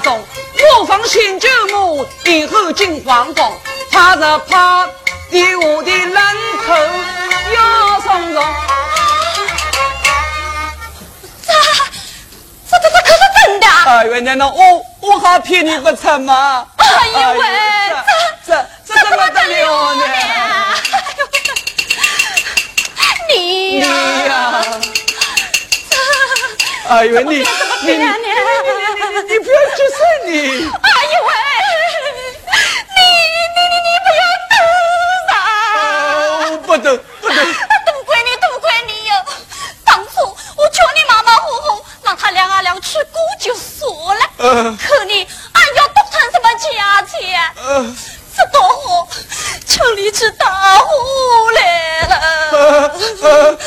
[0.00, 0.22] 中，
[0.78, 3.52] 我方新旧母，以后进皇宫，
[3.90, 4.88] 怕是怕
[5.30, 6.14] 你我的人
[6.66, 6.74] 头
[7.54, 8.42] 要松松。
[11.46, 13.66] 这这这可是真的！
[13.86, 16.66] 哎呦，难道我我还骗你不成吗？
[16.76, 17.46] 哎呦喂，
[18.46, 20.02] 这这这怎么得了呢？
[23.28, 23.86] 你你呀，
[24.26, 24.64] 呀，
[26.88, 27.38] 哎呦，你
[27.82, 27.90] 你
[29.20, 30.30] 你你你你不要就算你！
[30.30, 31.30] 哎呦喂，
[32.96, 34.52] 你你你你不要动
[35.34, 35.36] 啊！
[36.50, 37.34] 我，不得不得，
[37.86, 39.12] 都怪你，都怪你哟！
[39.84, 40.10] 当初
[40.56, 44.24] 我叫你马马虎虎，让他两啊两去过就算了。
[44.38, 47.40] 呃可你俺要多谈什么价钱？
[47.56, 47.96] 呃
[48.36, 49.08] 这多好，
[49.66, 52.16] 城里去打虎来了。
[52.52, 52.90] 呃
[53.22, 53.58] 呃，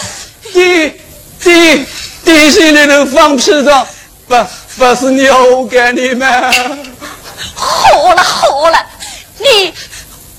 [0.41, 1.01] 弟
[1.39, 1.85] 弟
[2.25, 3.87] 弟现在能放屁的，
[4.75, 6.25] 不不是你我干的吗？
[7.55, 8.85] 好了好了，
[9.37, 9.73] 你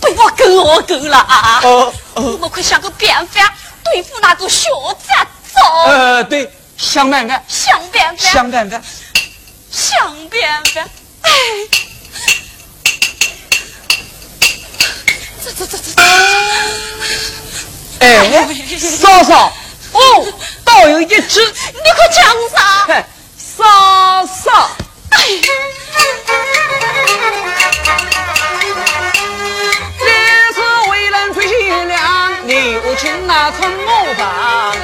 [0.00, 1.60] 不要跟我狗了啊！
[1.62, 4.68] 哦哦我们快想个办法对付那个小
[5.06, 8.80] 杂种，呃，对，想办法，想办法，想办法。
[9.70, 10.80] 想办法。
[11.22, 11.30] 哎，
[15.44, 16.02] 这这这这，
[18.00, 18.34] 哎，我
[18.98, 19.52] 嫂嫂，
[19.92, 20.26] 哦，
[20.64, 22.24] 倒有一只，你快讲
[22.54, 23.04] 啥？
[23.64, 24.70] 嘿，嫂嫂，
[25.10, 25.16] 哎，
[30.00, 30.08] 你
[30.54, 30.58] 是
[30.90, 34.76] 为人最贤良，你无情那村我房。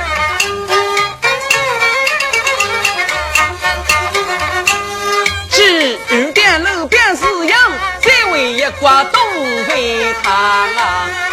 [5.50, 9.20] 只遇点路边是羊，再为一挂东
[9.68, 11.29] 北糖。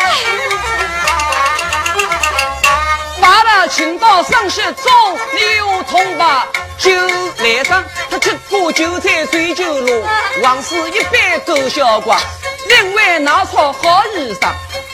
[3.69, 4.89] 青岛上学走，
[5.33, 6.47] 你我同吧？
[6.77, 6.91] 酒
[7.39, 10.05] 来上，他吃过韭菜醉酒路，
[10.41, 12.19] 往事一杯勾销光。
[12.69, 14.49] 另外拿出好衣裳，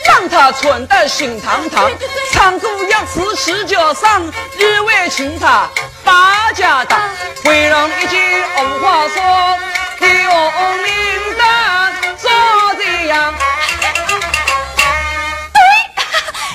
[0.06, 1.90] 让他穿得心堂堂。
[2.32, 5.68] 唱歌一次起脚上，日外请他
[6.04, 7.00] 把家当。
[7.44, 9.58] 回廊一句红花说，
[9.98, 10.52] 你我
[10.84, 11.44] 明白
[12.16, 12.30] 做
[12.78, 13.34] 这样。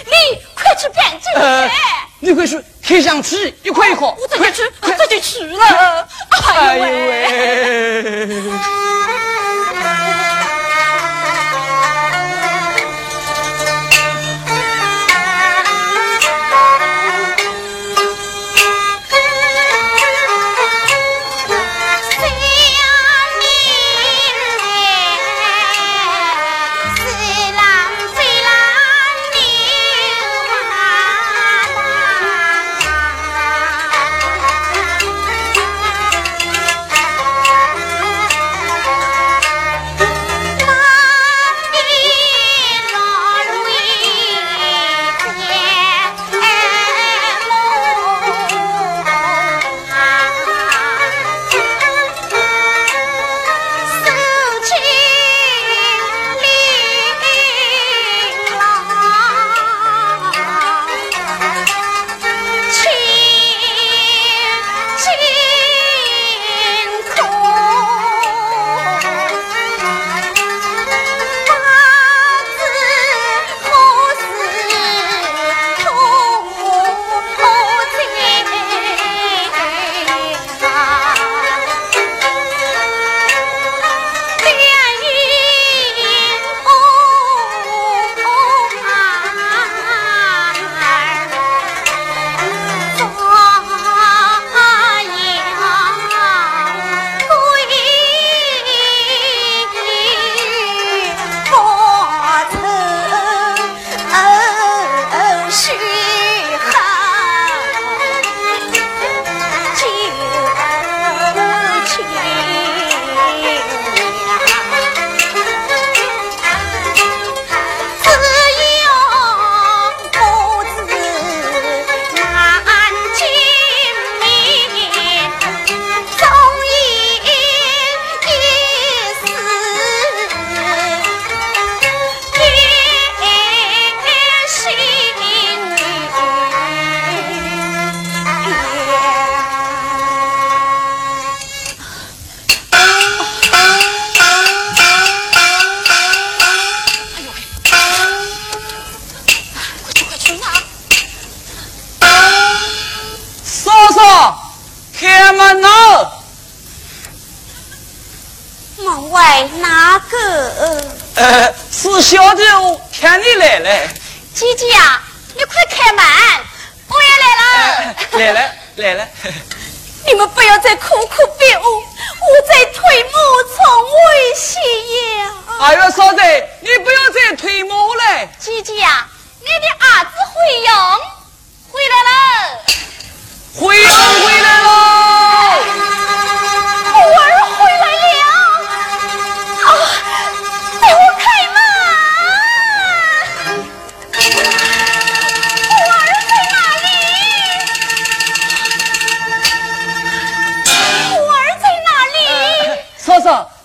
[0.06, 1.74] 你快去办酒呃去！，
[2.19, 6.07] 你快去开箱去，一块一块，我这就去，我快这就吃了。
[6.54, 6.83] 哎哎呦！
[6.83, 6.89] 喂！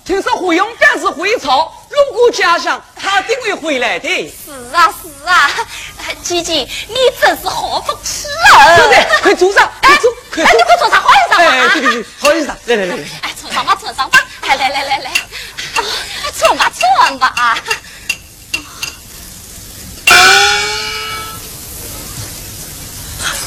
[0.04, 4.08] 听说胡勇刚是回朝，路过家乡，他定会回来的。
[4.44, 5.50] 是啊，是啊，
[6.22, 8.76] 姐姐，你真是好福气啊！
[8.76, 11.38] 对对，快坐上，快 坐，快坐，快坐上，好意思啊！
[11.40, 12.56] 哎，对对对，好意思啊！
[12.66, 15.10] 来来来来，哎，坐上吧，坐上吧，来来来来来，
[16.38, 17.58] 坐吧坐吧啊！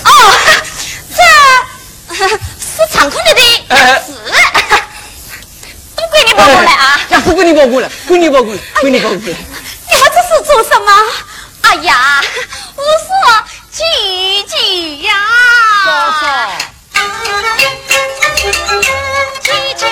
[0.05, 0.09] 哦，
[1.15, 2.15] 这
[2.57, 3.75] 是场控里的
[4.07, 4.17] 是。
[6.37, 7.01] 闺女抱过来啊！
[7.09, 9.21] 呀，是闺女抱过来，闺女抱过来，闺女抱过来。
[9.89, 10.91] 你们这是做什么？
[11.61, 12.21] 哎呀，
[12.75, 13.09] 我说
[13.71, 13.83] 姐
[14.47, 15.13] 姐呀！
[19.41, 19.85] 姐姐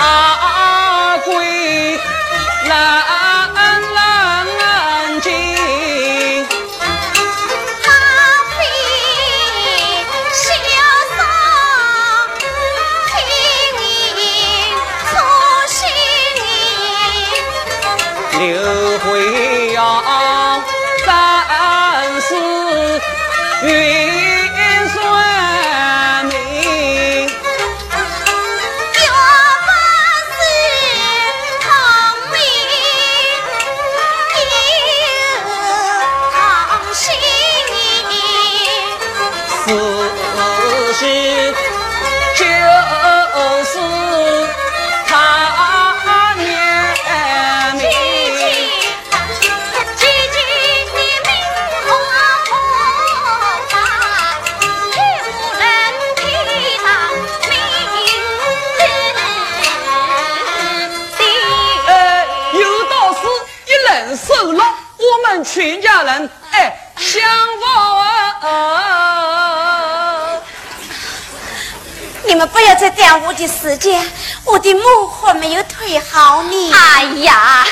[0.00, 0.29] 全
[72.80, 74.10] 你们不要再耽误的时间，
[74.44, 76.72] 我的母还没有推好呢。
[76.72, 77.66] 哎呀，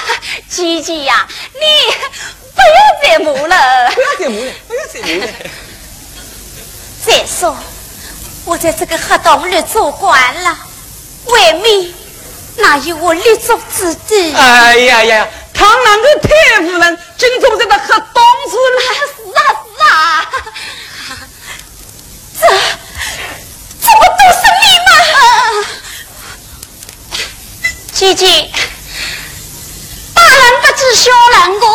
[0.50, 1.60] 姐姐呀，你
[2.54, 5.32] 不要再磨了，不要再磨了，不要再磨了。
[7.06, 7.56] 再说，
[8.44, 10.54] 我在这个黑洞里做惯了，
[11.24, 11.94] 外面
[12.56, 14.34] 哪有我立足之地？
[14.34, 15.26] 哎呀呀！
[15.54, 18.84] 唐南的太夫人，今朝在那黑洞子里。
[19.08, 20.28] 是啊是啊，
[23.98, 24.90] 这这不都是你吗？
[27.92, 28.50] 姐姐，
[30.14, 31.66] 大人不知小人过，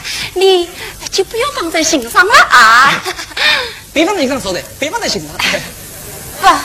[0.34, 0.70] 你
[1.12, 2.94] 就不要放在心上了啊！
[3.92, 5.36] 别放在心上，说的，别放在心上。
[6.40, 6.60] 爸，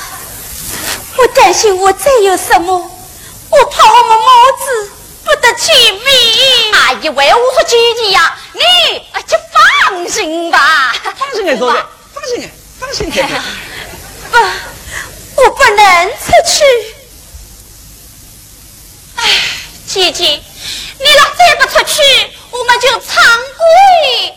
[1.17, 4.25] 我担心我再有什么，我怕我们母
[4.59, 4.91] 子
[5.25, 6.05] 不得见面。
[6.73, 8.61] 哎呀，喂，我说姐姐呀，你
[9.27, 12.49] 就放心吧，放心哎，说的，放心哎，
[12.79, 13.41] 放心哎。
[14.31, 14.39] 爸，
[15.43, 16.63] 我不能出去。
[19.15, 19.23] 哎，
[19.87, 20.23] 姐姐，
[20.99, 22.01] 你若再不出去，
[22.51, 22.99] 我们就长
[23.57, 24.35] 跪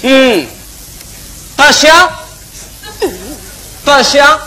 [0.04, 0.48] 嗯，
[1.56, 2.12] 不香，
[3.84, 4.40] 大香。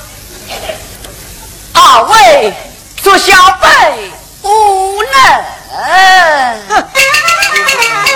[1.73, 2.55] 二位
[3.03, 3.69] 做小辈
[4.43, 5.11] 无能。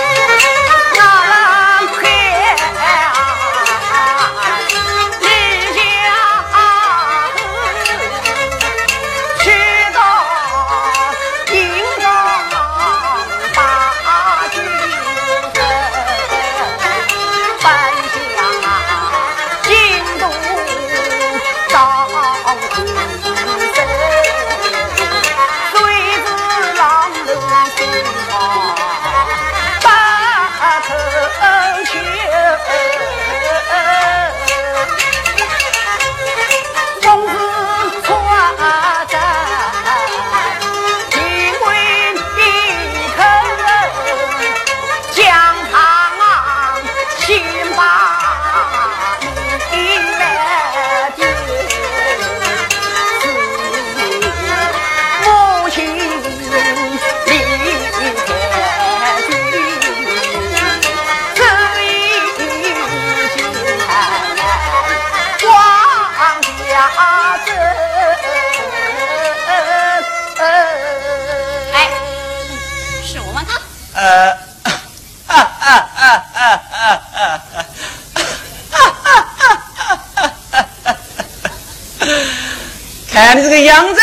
[83.27, 84.01] 看你这个样子，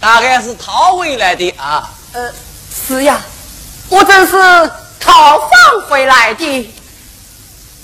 [0.00, 1.90] 大概是逃回来的啊。
[2.12, 2.32] 呃，
[2.86, 3.20] 是呀，
[3.88, 4.32] 我正是
[5.00, 6.74] 逃放回来的。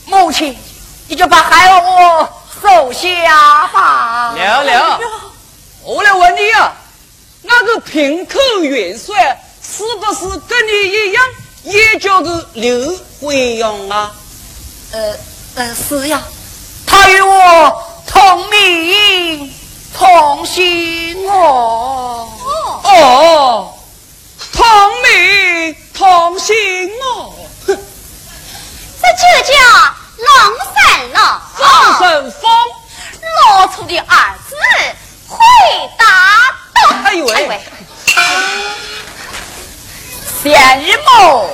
[0.06, 0.56] 母亲，
[1.08, 2.28] 你就把孩儿我
[2.62, 4.32] 收下吧。
[4.37, 5.00] 了了，
[5.82, 6.73] 我来问你啊，
[7.42, 11.25] 那个平口元帅是不是跟你一样，
[11.64, 14.12] 也叫个刘辉勇啊？
[14.92, 15.14] 呃
[15.56, 16.23] 呃，是呀，
[16.87, 19.53] 他与我同名。
[19.96, 22.28] 同心哦
[22.82, 23.72] 哦，
[24.52, 24.66] 同
[25.02, 26.54] 名同心
[27.00, 27.32] 哦，
[27.66, 27.78] 哼，
[29.00, 29.22] 这就
[29.52, 29.54] 叫
[30.18, 30.26] 龙
[30.74, 31.18] 神了。
[31.58, 31.64] 龙
[31.98, 32.42] 神风，
[33.46, 34.56] 老出的儿子
[35.28, 35.36] 会
[35.96, 36.04] 打
[36.74, 36.80] 斗。
[37.04, 37.60] 哎呦喂，
[40.42, 41.12] 仙人梦
[41.44, 41.48] 啊！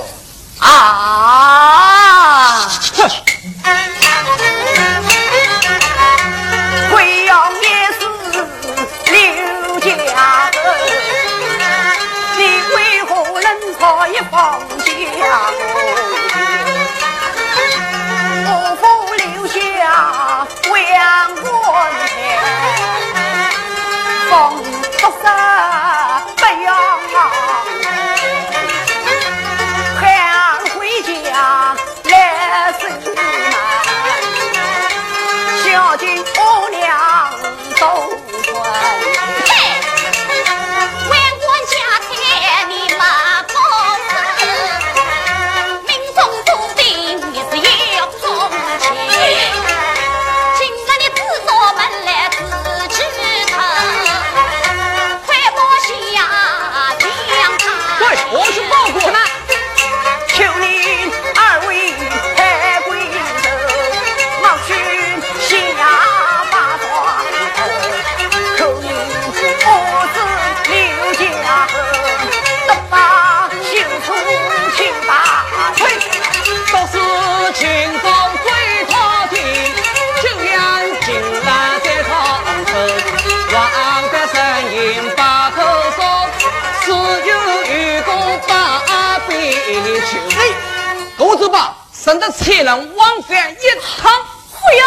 [92.02, 93.56] 省得才能往返一
[94.00, 94.10] 趟。
[94.50, 94.84] 慧儿，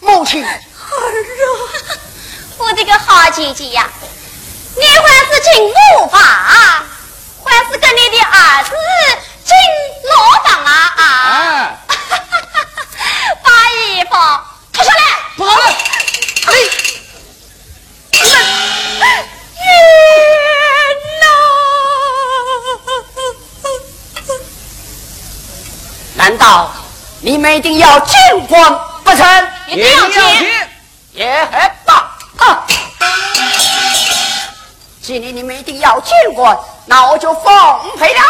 [0.00, 0.60] 母亲，儿啊，
[2.58, 3.88] 我的个好姐姐呀，
[4.76, 5.72] 你还是进屋
[6.06, 6.84] 吧，
[7.44, 8.70] 还是跟你的儿子
[9.44, 9.54] 进
[10.10, 10.70] 牢房啊。
[11.04, 11.78] 啊！
[13.42, 14.10] 把衣服
[14.72, 15.00] 脱下来，
[15.36, 15.64] 不好了，
[26.22, 26.70] 难道
[27.20, 29.48] 你们一定要进婚不成？
[29.66, 30.22] 一定要进。
[31.14, 31.96] 也很棒
[32.38, 32.64] 啊！
[35.02, 36.56] 既然你们一定要见官，
[36.86, 37.52] 那我就奉
[37.98, 38.20] 陪了。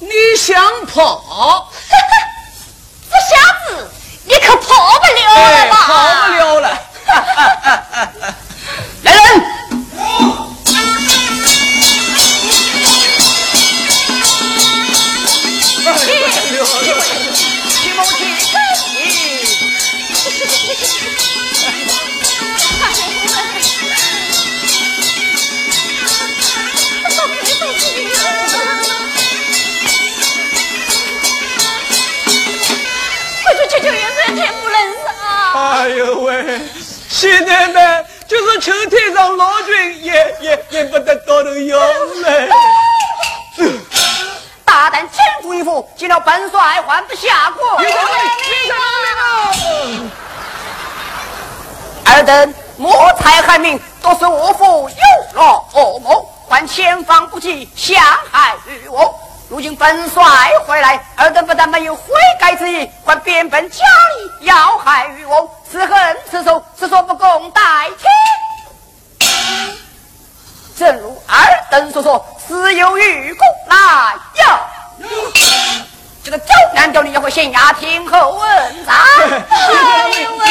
[0.00, 1.72] 你想跑？
[3.10, 3.34] 这小
[3.78, 3.90] 子，
[4.24, 5.76] 你可跑不了了吧？
[5.86, 6.78] 跑不了了。
[37.08, 41.80] 现在呢，就是秋天上老君也也也不得到头用
[42.22, 42.48] 嘞。
[44.64, 47.80] 大胆奸夫一夫，进了本帅还不下过？
[52.06, 59.14] 尔等谋财害命，都是我父有了恶谋，还千方不及，陷害于我。
[59.48, 60.22] 如今本帅
[60.66, 62.02] 回来，尔等不但没有悔
[62.40, 67.60] 改之意，还变本加厉，要害于我，此恨此仇，此所不共戴
[67.98, 69.28] 天。
[70.78, 71.36] 正如尔
[71.68, 73.76] 等所说，死有余辜来
[74.36, 74.60] 呀。
[76.22, 78.94] 这个周南调你要回县衙听候问斩。
[79.50, 80.46] 哎呦喂！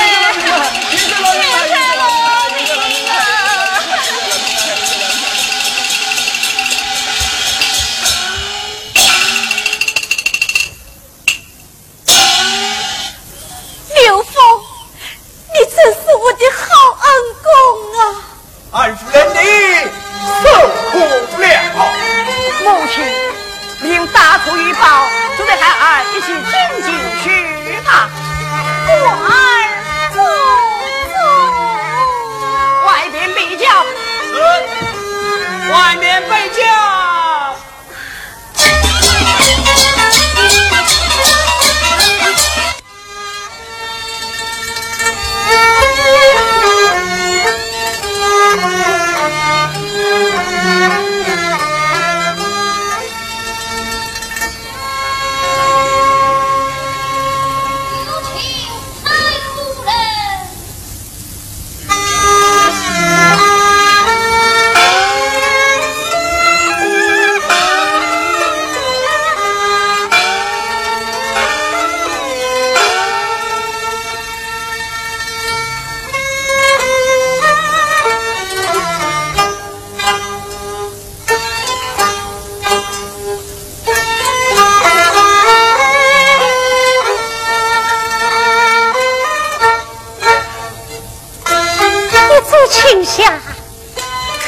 [92.74, 93.40] 请下，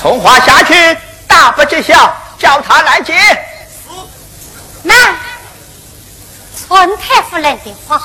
[0.02, 0.74] 从华下去，
[1.28, 3.14] 大不吉祥，叫他来接。
[4.82, 5.14] 那
[6.66, 8.02] 传太夫人的话，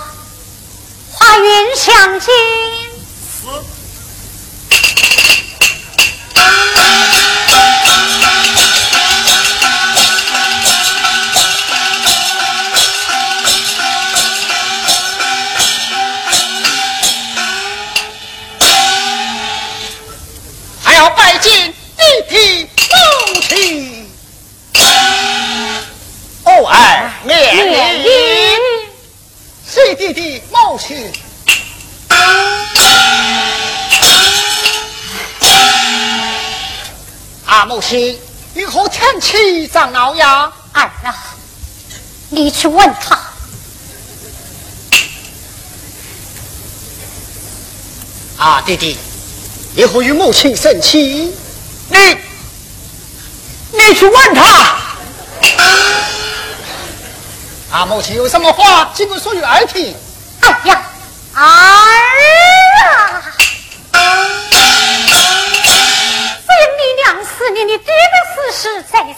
[1.11, 2.29] 花云相见。
[3.41, 3.47] 是。
[42.29, 43.17] 你去问他，
[48.37, 48.97] 啊，弟弟，
[49.73, 51.33] 你何与母亲生气？
[51.87, 52.17] 你，
[53.71, 54.75] 你去问他。
[57.71, 59.95] 啊，母亲有什么话，尽管说与儿听。
[60.41, 60.81] 哎呀，
[61.33, 61.45] 儿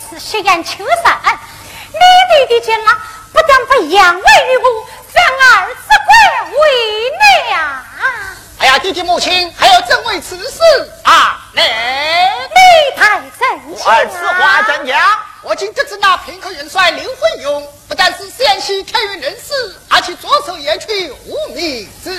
[0.10, 1.40] 时，在此血染秋山，
[1.92, 2.00] 你
[2.48, 2.92] 弟弟见了。
[3.32, 6.58] 不但不养为于我，反而责怪为
[7.48, 7.86] 娘。
[8.58, 10.60] 哎呀，弟弟母亲还要正为此事
[11.04, 11.40] 啊？
[11.54, 13.86] 你你太真假！
[13.86, 15.00] 儿此话怎讲？
[15.44, 22.10] 我今得知那平口元帅刘慧勇，不但是陕西开元人士，而且左手也取无名之。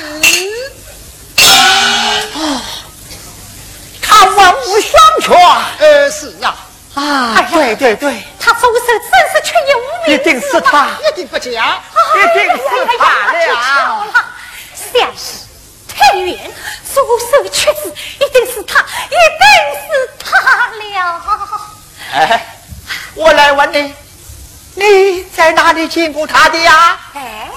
[1.43, 2.63] 啊，
[4.01, 5.37] 他文武双全。
[5.81, 6.57] 呃，是啊。
[7.01, 8.95] 啊，对对对，他左手真
[9.33, 12.63] 是缺一无名一定是他，一定不假，一定是
[12.99, 14.05] 他了。
[14.75, 15.47] 相是
[15.89, 16.53] 太远
[16.93, 19.49] 左手缺字，一定是他，一定
[19.81, 21.23] 是他了。
[22.13, 22.47] 哎，
[23.15, 23.95] 我来问你，
[24.75, 26.99] 你在哪里见过他的呀？
[27.15, 27.49] 哎，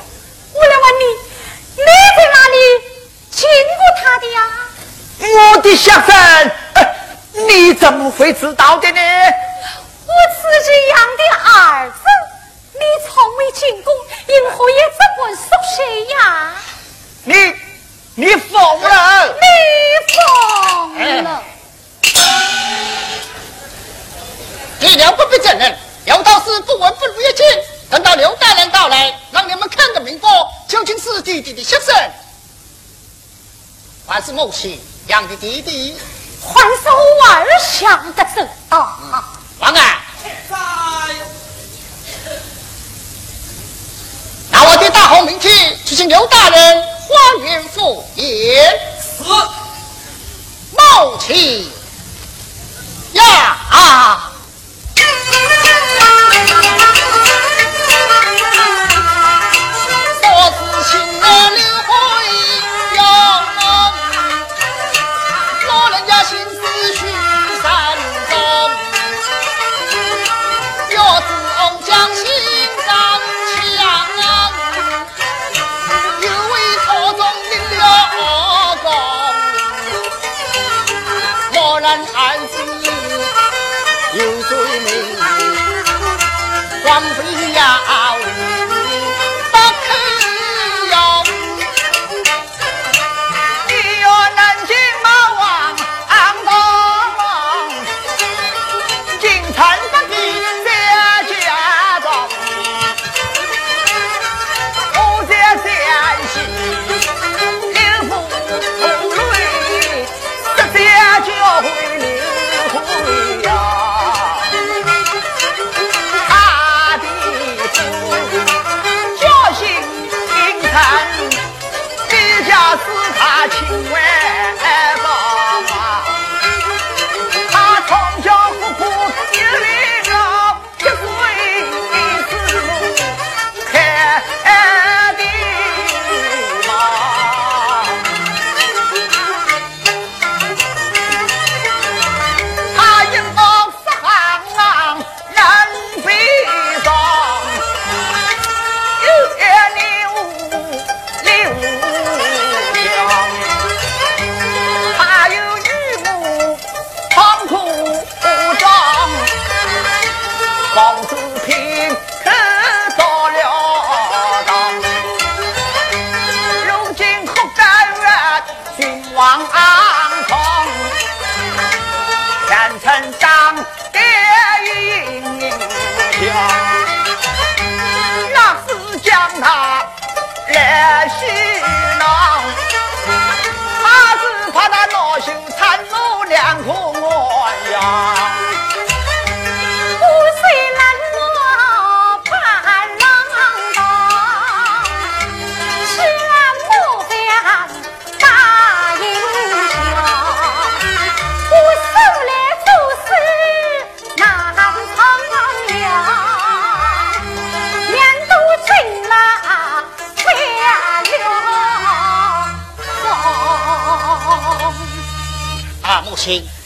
[0.54, 1.06] 我来问你，
[1.76, 1.84] 你
[2.16, 2.56] 在哪里
[3.30, 4.40] 见过他的呀？
[5.54, 6.52] 我的相声。
[7.34, 9.02] 你怎么会知道的呢？
[10.06, 11.96] 我自己养的儿子，
[12.74, 13.92] 你从未进宫，
[14.28, 15.42] 银河也怎问属
[15.76, 16.54] 谁呀？
[17.24, 17.34] 你
[18.16, 19.28] 你疯了！
[19.28, 19.42] 你
[20.14, 21.44] 疯了！
[24.80, 27.64] 你俩不必证人，有道是不闻不如一见。
[27.90, 30.30] 等到刘大人到来，让你们看个明白，
[30.68, 31.96] 究竟是弟弟的心声，
[34.06, 35.98] 还是母亲养的弟弟？
[36.46, 38.98] 还是我儿想的正道。
[39.60, 39.98] 王安，
[44.50, 48.80] 那我的大号明天去请刘大人花园赴宴。
[49.02, 49.24] 是。
[50.76, 51.72] 冒起
[53.14, 54.32] 呀啊！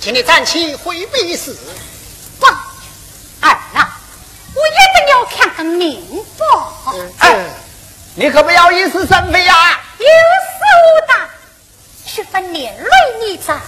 [0.08, 1.54] 请你暂且回避事。
[2.40, 2.54] 不儿
[3.42, 4.00] 啊，
[4.56, 6.02] 我一定要看个明
[6.40, 6.46] 白。
[7.18, 7.46] 哎，
[8.16, 9.82] 你可不要一时生非呀！
[10.00, 11.30] 有事大，
[12.06, 12.90] 十分连累
[13.20, 13.60] 你在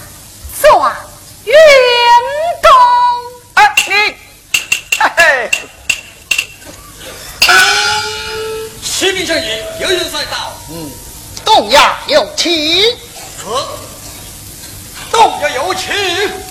[15.40, 16.49] 要有请。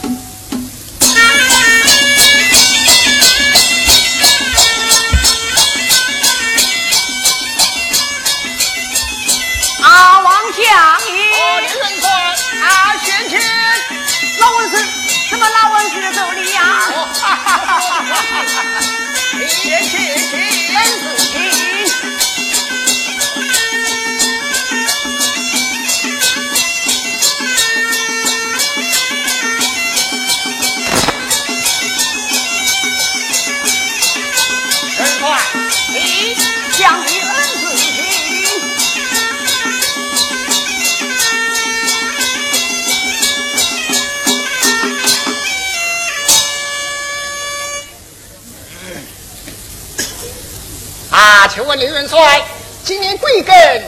[51.59, 52.41] 啊，请问刘元帅，
[52.85, 53.81] 今年贵庚？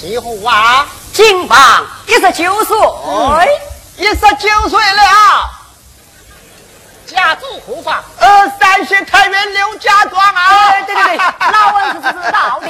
[0.00, 0.88] 几户啊？
[1.12, 2.78] 金榜一十九岁，
[3.98, 5.50] 一十九岁了。
[7.06, 8.02] 家住何方？
[8.18, 10.70] 呃，山西太原刘家庄啊。
[10.86, 11.16] 对对对，
[11.52, 12.62] 老文是知道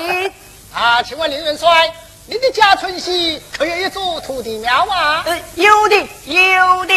[0.75, 1.93] 啊，请问刘元帅，
[2.27, 5.23] 你的家村西可有一座土地庙啊？
[5.25, 6.95] 呃，有的，有的。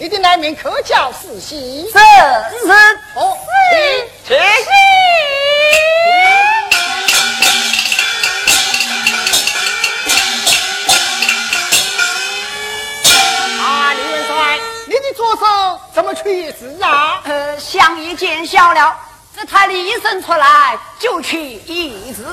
[0.00, 1.90] 你的南名可叫四喜？
[1.90, 2.72] 是是
[3.16, 3.36] 哦，
[4.28, 4.34] 是是。
[15.12, 15.44] 左手
[15.94, 17.20] 怎么去世啊？
[17.24, 18.96] 呃，相爷见笑了，
[19.36, 22.24] 这他厉声出来就去医治。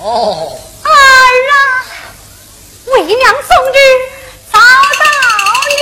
[0.00, 1.54] 哦，儿啊，
[2.86, 3.40] 为娘终
[3.72, 3.78] 于
[4.52, 4.64] 找到
[5.70, 5.74] 你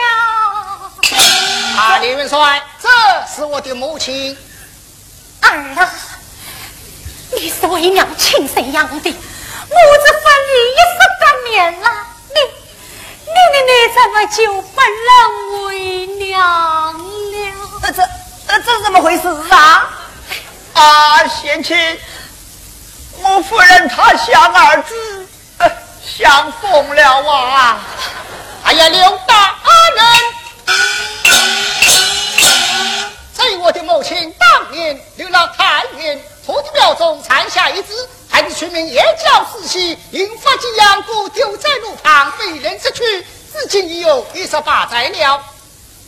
[0.00, 0.06] 了。
[1.76, 2.88] 啊，李元帅，这
[3.34, 4.36] 是我的母亲。
[5.42, 5.92] 儿啊，
[7.32, 11.86] 你是为娘亲生养的，母子分离一十多年了，
[12.34, 12.36] 你
[13.34, 15.10] 你你你怎么就不能
[15.66, 16.32] 为娘
[16.94, 17.90] 了？
[17.92, 17.98] 这
[18.60, 19.90] 这怎么回事啊？
[20.74, 21.74] 啊，贤妻，
[23.20, 25.26] 我夫人她想儿子，
[26.04, 27.78] 想疯了啊！
[28.64, 29.54] 哎呀，刘大
[29.96, 30.04] 人，
[33.32, 43.22] 在我的母亲当年流浪太原，土地庙中产下一子，孩子取名也叫四喜，因发及养故丢在路旁，被人失去，
[43.52, 45.42] 至今已有一十八载了。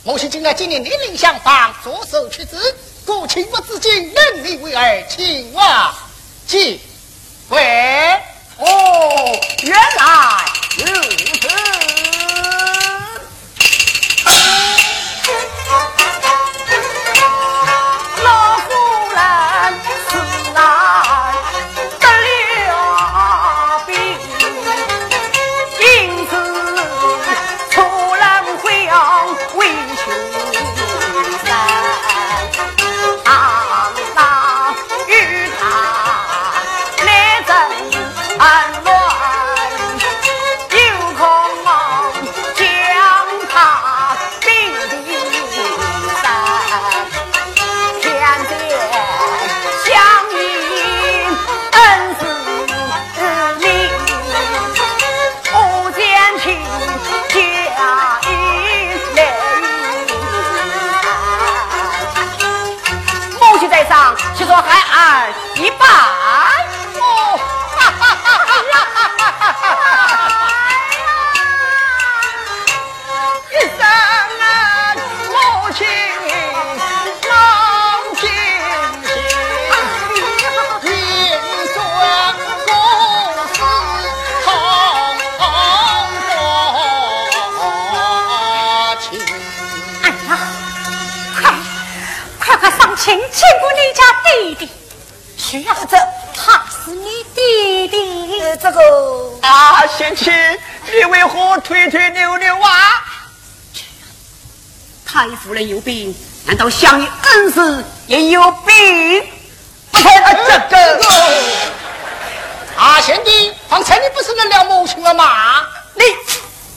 [0.03, 2.75] 母亲今来今年年龄相仿，左手屈子，
[3.05, 5.95] 故情不自禁，认你为儿，请望
[6.45, 6.81] 继
[7.49, 8.21] 位。
[8.59, 10.45] 哦，原来
[10.77, 10.85] 如
[11.41, 11.66] 此。
[95.49, 95.97] 是啊，这
[96.35, 98.41] 他是你弟弟。
[98.41, 98.81] 呃，这个
[99.41, 100.29] 啊，贤妻，
[100.93, 103.01] 你为何推推扭扭啊？
[105.05, 109.21] 太夫人有病，难道相爷恩师也有病？
[109.93, 110.01] 啊，
[110.69, 111.05] 这个
[112.75, 115.65] 啊，贤弟，方才你不是认了母亲了吗？
[115.93, 116.03] 你，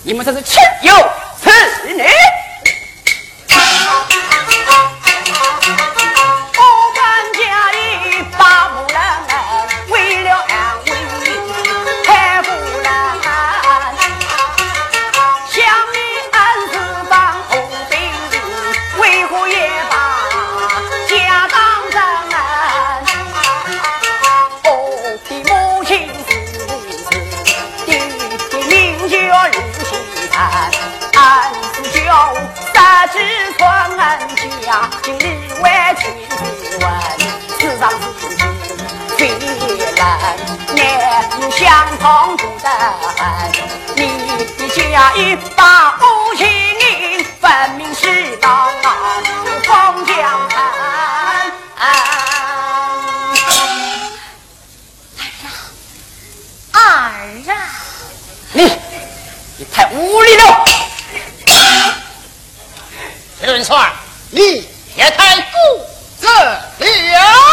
[0.05, 0.95] 你们这是岂有
[1.43, 1.51] 此
[1.89, 2.05] 理！
[34.71, 35.11] 呀，你
[35.63, 36.07] 外去
[36.79, 36.83] 问，
[37.59, 37.99] 世上知
[38.29, 38.39] 心
[39.19, 39.21] 非
[39.77, 39.91] 人，
[40.77, 40.79] 难
[41.51, 41.59] 相
[41.99, 42.07] 同
[42.63, 42.67] 的
[43.17, 43.19] 很。
[43.97, 43.99] 你
[44.69, 44.79] 假
[45.17, 45.19] 意
[45.57, 46.01] 把无
[46.37, 46.47] 情，
[47.41, 48.71] 分明是当
[49.65, 50.15] 风将
[50.49, 50.55] 寒。
[51.77, 51.83] 儿
[56.71, 56.79] 啊，
[58.53, 58.71] 你
[59.57, 60.65] 你太无理了！
[63.43, 63.91] 刘元帅，
[64.31, 64.41] 你
[64.97, 65.85] 也在固
[66.21, 67.50] 执了。